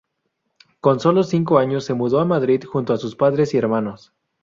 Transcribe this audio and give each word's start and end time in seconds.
Con 0.79 0.99
solo 0.99 1.21
cinco 1.21 1.59
años 1.59 1.85
se 1.85 1.93
mudó 1.93 2.21
a 2.21 2.25
Madrid 2.25 2.63
junto 2.65 2.91
a 2.91 2.97
sus 2.97 3.15
padres 3.15 3.53
y 3.53 3.57
hermanos. 3.59 4.11